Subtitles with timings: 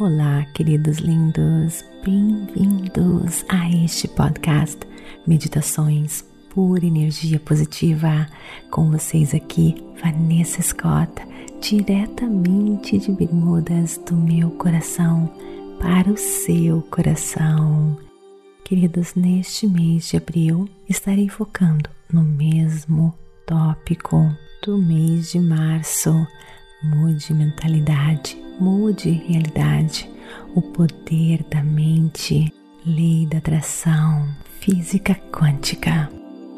[0.00, 4.78] Olá, queridos lindos, bem-vindos a este podcast
[5.26, 6.24] Meditações
[6.54, 8.28] por Energia Positiva.
[8.70, 11.10] Com vocês aqui, Vanessa Scott,
[11.60, 15.28] diretamente de Bermudas do meu coração
[15.80, 17.98] para o seu coração.
[18.64, 23.12] Queridos, neste mês de abril estarei focando no mesmo
[23.44, 24.32] tópico
[24.64, 26.24] do mês de março.
[26.84, 30.10] Mude mentalidade Mude realidade,
[30.52, 32.52] o poder da mente,
[32.84, 36.10] lei da atração, física quântica.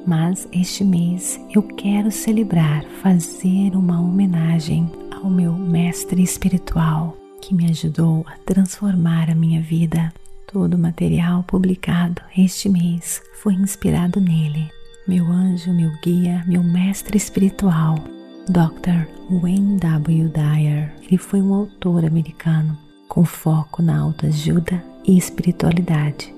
[0.07, 7.69] Mas este mês eu quero celebrar, fazer uma homenagem ao meu mestre espiritual que me
[7.69, 10.11] ajudou a transformar a minha vida.
[10.51, 14.71] Todo o material publicado este mês foi inspirado nele.
[15.07, 17.97] Meu anjo, meu guia, meu mestre espiritual
[18.49, 19.07] Dr.
[19.31, 20.29] Wayne W.
[20.29, 20.93] Dyer.
[21.03, 22.77] Ele foi um autor americano
[23.09, 26.35] com foco na autoajuda e espiritualidade.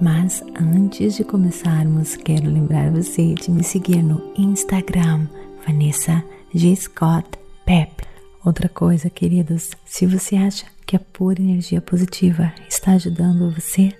[0.00, 5.26] Mas antes de começarmos, quero lembrar você de me seguir no Instagram,
[5.66, 6.74] Vanessa G.
[6.74, 7.28] Scott
[7.66, 8.02] Pep.
[8.44, 13.92] Outra coisa, queridos, se você acha que a pura energia positiva está ajudando você,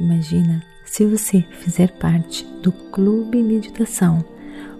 [0.00, 4.24] imagina se você fizer parte do Clube Meditação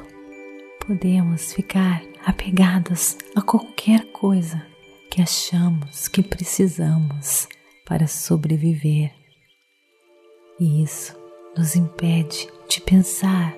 [0.86, 4.69] Podemos ficar apegados a qualquer coisa
[5.10, 7.48] que achamos que precisamos
[7.84, 9.12] para sobreviver.
[10.60, 11.18] E isso
[11.56, 13.56] nos impede de pensar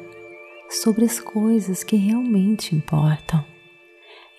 [0.70, 3.44] sobre as coisas que realmente importam.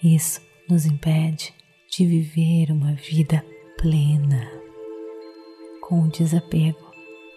[0.03, 1.53] Isso nos impede
[1.95, 3.45] de viver uma vida
[3.77, 4.49] plena.
[5.81, 6.91] Com o desapego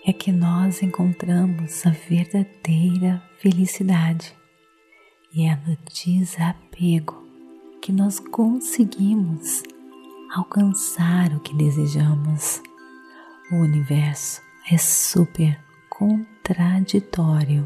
[0.07, 4.35] é que nós encontramos a verdadeira felicidade.
[5.35, 7.26] E é no desapego
[7.87, 9.63] que nós conseguimos
[10.35, 12.61] alcançar o que desejamos.
[13.53, 14.43] O universo
[14.73, 15.57] é super
[15.89, 17.65] contraditório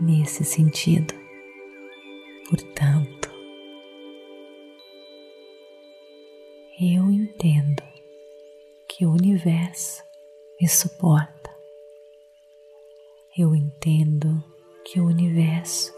[0.00, 1.12] nesse sentido.
[2.48, 3.30] Portanto,
[6.80, 7.82] eu entendo
[8.88, 10.02] que o universo
[10.58, 11.54] me suporta.
[13.36, 14.42] Eu entendo
[14.86, 15.92] que o universo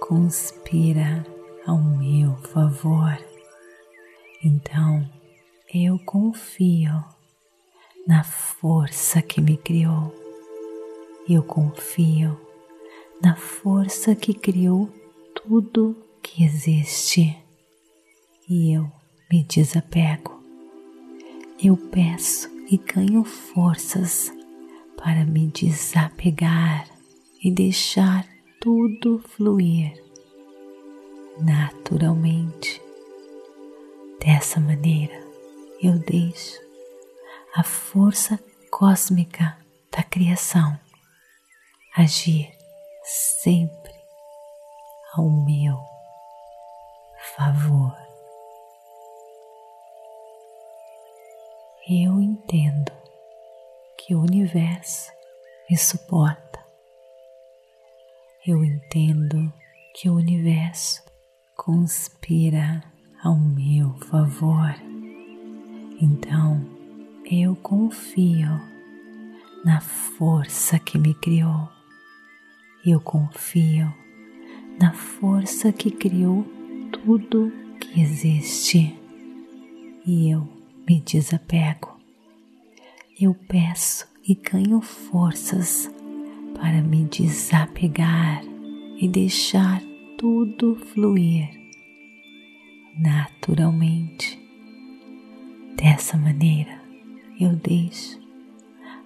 [0.00, 1.35] conspira
[1.66, 3.18] ao meu favor.
[4.42, 5.04] Então
[5.74, 7.04] eu confio
[8.06, 10.14] na força que me criou.
[11.28, 12.40] Eu confio
[13.20, 14.88] na força que criou
[15.34, 17.36] tudo que existe.
[18.48, 18.90] E eu
[19.30, 20.40] me desapego.
[21.60, 24.32] Eu peço e ganho forças
[24.96, 26.86] para me desapegar
[27.42, 28.24] e deixar
[28.60, 30.05] tudo fluir
[31.38, 32.82] naturalmente.
[34.20, 35.14] Dessa maneira,
[35.82, 36.60] eu deixo
[37.54, 38.38] a força
[38.70, 39.56] cósmica
[39.90, 40.78] da criação
[41.96, 42.50] agir
[43.04, 43.94] sempre
[45.14, 45.78] ao meu
[47.36, 47.96] favor.
[51.88, 52.92] Eu entendo
[53.96, 55.12] que o universo
[55.70, 56.64] me suporta.
[58.44, 59.52] Eu entendo
[59.94, 61.02] que o universo
[61.66, 62.80] conspira
[63.20, 64.72] ao meu favor.
[66.00, 66.64] Então
[67.28, 68.60] eu confio
[69.64, 71.68] na força que me criou.
[72.84, 73.92] Eu confio
[74.78, 76.46] na força que criou
[76.92, 78.96] tudo que existe.
[80.06, 80.46] E eu
[80.88, 81.98] me desapego.
[83.20, 85.90] Eu peço e ganho forças
[86.54, 88.44] para me desapegar
[89.00, 89.82] e deixar
[90.18, 91.48] tudo fluir
[92.98, 94.38] naturalmente.
[95.76, 96.80] Dessa maneira,
[97.38, 98.18] eu deixo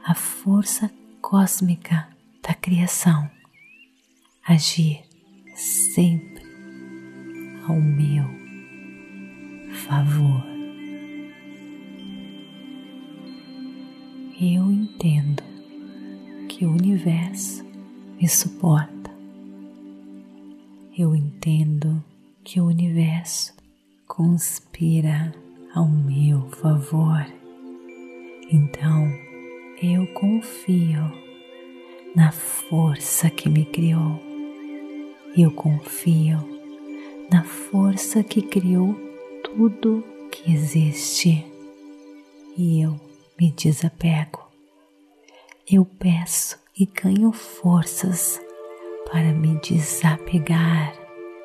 [0.04, 0.90] a força
[1.20, 2.08] cósmica
[2.42, 3.28] da criação
[4.46, 5.02] agir
[5.56, 6.44] sempre
[7.66, 8.24] ao meu
[9.72, 10.44] favor.
[14.40, 15.42] Eu entendo
[16.48, 17.64] que o universo
[18.16, 18.99] me suporta.
[21.02, 22.04] Eu entendo
[22.44, 23.54] que o universo
[24.06, 25.34] conspira
[25.74, 27.26] ao meu favor.
[28.52, 29.10] Então
[29.82, 31.10] eu confio
[32.14, 34.20] na força que me criou.
[35.34, 36.36] Eu confio
[37.30, 38.94] na força que criou
[39.42, 41.46] tudo que existe.
[42.58, 43.00] E eu
[43.40, 44.46] me desapego.
[45.66, 48.38] Eu peço e ganho forças
[49.10, 50.94] para me desapegar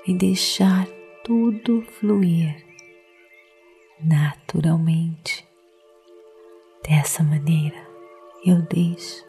[0.05, 0.87] e deixar
[1.23, 2.63] tudo fluir
[3.99, 5.47] naturalmente.
[6.87, 7.87] Dessa maneira,
[8.45, 9.25] eu deixo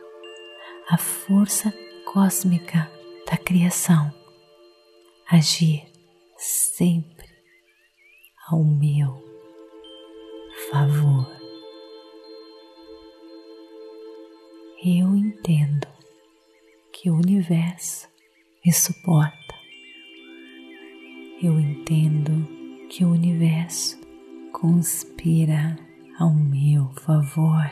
[0.91, 1.73] a força
[2.13, 2.91] cósmica
[3.27, 4.13] da criação
[5.31, 5.85] agir
[6.37, 7.27] sempre
[8.49, 9.25] ao meu
[10.71, 11.27] favor.
[14.85, 15.89] Eu entendo
[16.93, 18.09] que o universo
[18.67, 19.55] me suporta.
[21.41, 22.49] Eu entendo
[22.89, 23.97] que o universo
[24.53, 25.79] conspira
[26.19, 27.71] ao meu favor.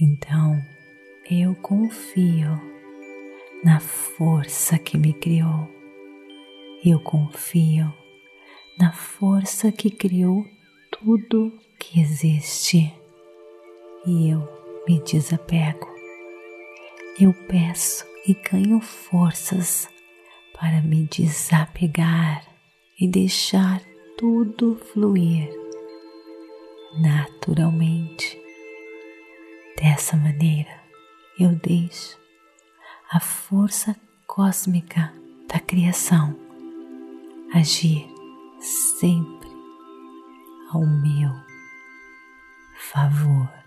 [0.00, 0.60] Então
[1.30, 2.60] eu confio
[3.62, 5.70] na força que me criou.
[6.84, 7.94] Eu confio
[8.76, 10.44] na força que criou
[10.90, 12.92] tudo que existe.
[14.04, 14.48] E eu
[14.88, 15.88] me desapego.
[17.20, 19.88] Eu peço e ganho forças
[20.52, 22.44] para me desapegar
[23.00, 23.80] e deixar
[24.18, 25.48] tudo fluir
[26.98, 28.38] naturalmente.
[29.76, 30.80] Dessa maneira,
[31.38, 32.18] eu deixo
[33.10, 33.96] a força
[34.26, 35.12] cósmica
[35.48, 36.36] da criação
[37.54, 38.06] agir
[38.60, 39.48] sempre
[40.70, 41.30] ao meu
[42.76, 43.59] favor.